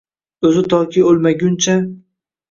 Oʼzi 0.47 0.61
toki 0.71 1.03
oʼlmaguncha… 1.09 1.75